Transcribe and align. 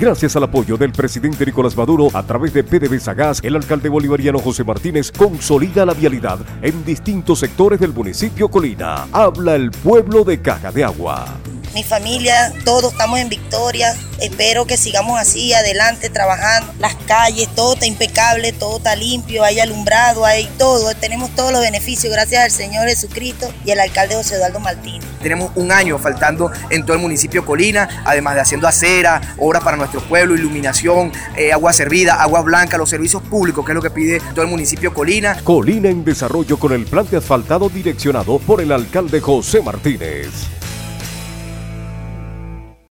Gracias 0.00 0.34
al 0.34 0.44
apoyo 0.44 0.78
del 0.78 0.92
presidente 0.92 1.44
Nicolás 1.44 1.76
Maduro 1.76 2.08
a 2.14 2.22
través 2.22 2.54
de 2.54 2.64
PDVSA 2.64 3.12
Gas, 3.12 3.40
el 3.44 3.54
alcalde 3.54 3.90
bolivariano 3.90 4.38
José 4.38 4.64
Martínez 4.64 5.12
consolida 5.12 5.84
la 5.84 5.92
vialidad 5.92 6.38
en 6.62 6.82
distintos 6.86 7.40
sectores 7.40 7.78
del 7.78 7.92
municipio 7.92 8.48
Colina. 8.48 9.08
Habla 9.12 9.56
el 9.56 9.70
pueblo 9.70 10.24
de 10.24 10.40
Caja 10.40 10.72
de 10.72 10.84
Agua 10.84 11.26
mi 11.74 11.84
familia, 11.84 12.52
todos 12.64 12.92
estamos 12.92 13.18
en 13.18 13.28
victoria. 13.28 13.94
Espero 14.20 14.66
que 14.66 14.76
sigamos 14.76 15.18
así, 15.18 15.54
adelante, 15.54 16.10
trabajando. 16.10 16.72
Las 16.78 16.94
calles, 17.06 17.48
todo 17.54 17.74
está 17.74 17.86
impecable, 17.86 18.52
todo 18.52 18.76
está 18.76 18.94
limpio, 18.94 19.44
hay 19.44 19.60
alumbrado, 19.60 20.26
hay 20.26 20.46
todo. 20.58 20.94
Tenemos 20.94 21.30
todos 21.34 21.52
los 21.52 21.60
beneficios 21.60 22.12
gracias 22.12 22.44
al 22.44 22.50
Señor 22.50 22.86
Jesucristo 22.88 23.50
y 23.64 23.70
al 23.70 23.80
alcalde 23.80 24.16
José 24.16 24.36
Eduardo 24.36 24.60
Martínez. 24.60 25.08
Tenemos 25.22 25.52
un 25.54 25.72
año 25.72 25.98
faltando 25.98 26.50
en 26.68 26.84
todo 26.84 26.94
el 26.96 27.02
municipio 27.02 27.46
Colina, 27.46 28.02
además 28.04 28.34
de 28.34 28.40
haciendo 28.42 28.68
acera, 28.68 29.20
obras 29.38 29.62
para 29.62 29.76
nuestro 29.76 30.00
pueblo, 30.02 30.34
iluminación, 30.34 31.12
eh, 31.36 31.52
agua 31.52 31.72
servida, 31.72 32.14
agua 32.14 32.42
blanca, 32.42 32.76
los 32.76 32.90
servicios 32.90 33.22
públicos, 33.22 33.64
que 33.64 33.72
es 33.72 33.76
lo 33.76 33.82
que 33.82 33.90
pide 33.90 34.20
todo 34.34 34.42
el 34.42 34.50
municipio 34.50 34.92
Colina. 34.92 35.38
Colina 35.44 35.88
en 35.88 36.04
desarrollo 36.04 36.58
con 36.58 36.72
el 36.72 36.84
plan 36.84 37.06
de 37.10 37.18
asfaltado 37.18 37.68
direccionado 37.68 38.38
por 38.38 38.60
el 38.60 38.72
alcalde 38.72 39.20
José 39.20 39.62
Martínez. 39.62 40.59